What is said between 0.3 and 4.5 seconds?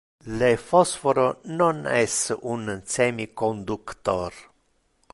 Le phosphoro non es un semiconductor.